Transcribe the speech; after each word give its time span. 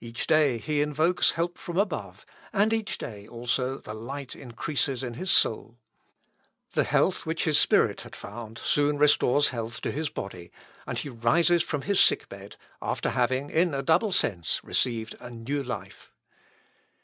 Each 0.00 0.26
day 0.26 0.58
he 0.58 0.80
invokes 0.80 1.30
help 1.30 1.56
from 1.56 1.76
above, 1.78 2.26
and 2.52 2.72
each 2.72 2.98
day 2.98 3.28
also 3.28 3.78
the 3.78 3.94
light 3.94 4.34
increases 4.34 5.04
in 5.04 5.14
his 5.14 5.30
soul. 5.30 5.78
The 6.72 6.82
health 6.82 7.24
which 7.24 7.44
his 7.44 7.56
spirit 7.56 8.00
had 8.00 8.16
found 8.16 8.58
soon 8.58 8.98
restores 8.98 9.50
health 9.50 9.80
to 9.82 9.92
his 9.92 10.08
body, 10.08 10.50
and 10.88 10.98
he 10.98 11.08
rises 11.08 11.62
from 11.62 11.82
his 11.82 12.00
sick 12.00 12.28
bed, 12.28 12.56
after 12.82 13.10
having, 13.10 13.48
in 13.48 13.72
a 13.72 13.80
double 13.80 14.10
sense, 14.10 14.60
received 14.64 15.14
a 15.20 15.30
new 15.30 15.62
life. 15.62 16.10